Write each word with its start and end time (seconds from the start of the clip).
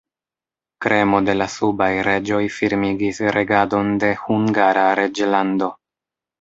Kremo 0.85 1.19
de 1.27 1.35
la 1.41 1.47
subaj 1.57 1.91
reĝoj 2.09 2.41
firmigis 2.57 3.21
regadon 3.37 3.95
de 4.07 4.13
Hungara 4.25 4.91
reĝlando. 5.05 5.73